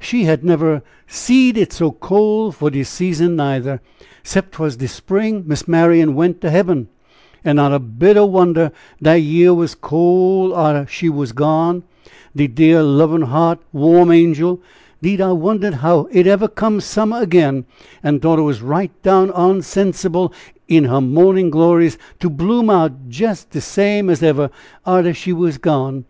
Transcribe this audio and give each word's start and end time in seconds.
She 0.00 0.22
had 0.24 0.42
never 0.42 0.82
"seed 1.06 1.58
it 1.58 1.70
so 1.70 1.92
cold 1.92 2.56
for 2.56 2.70
de 2.70 2.82
season 2.84 3.36
nyther, 3.36 3.80
'cept 4.22 4.52
'twas 4.52 4.76
de 4.76 4.88
spring 4.88 5.44
Miss 5.46 5.68
Marian 5.68 6.14
went 6.14 6.40
to 6.40 6.48
hebben, 6.48 6.88
and 7.44 7.56
not 7.56 7.70
a 7.74 7.78
bit 7.78 8.16
o' 8.16 8.24
wonder 8.24 8.72
de 9.02 9.18
yeth 9.18 9.54
was 9.54 9.74
cole 9.74 10.54
arter 10.54 10.86
she 10.88 11.10
war 11.10 11.26
gone 11.34 11.82
de 12.34 12.46
dear, 12.46 12.82
lovin' 12.82 13.26
heart 13.28 13.58
warm 13.74 14.10
angel; 14.10 14.62
'deed 15.02 15.20
I 15.20 15.32
wondered 15.32 15.74
how 15.74 16.08
it 16.10 16.26
ever 16.26 16.48
come 16.48 16.80
summer 16.80 17.20
again, 17.20 17.66
an' 18.02 18.20
thought 18.20 18.38
it 18.38 18.48
was 18.48 18.62
right 18.62 18.90
down 19.02 19.30
onsensible 19.32 20.32
in 20.66 20.84
her 20.84 21.02
morning 21.02 21.50
glories 21.50 21.98
to 22.20 22.30
bloom 22.30 22.70
out 22.70 23.10
jest 23.10 23.50
de 23.50 23.60
same 23.60 24.08
as 24.08 24.22
ever, 24.22 24.48
arter 24.86 25.12
she 25.12 25.34
was 25.34 25.58
gone! 25.58 26.06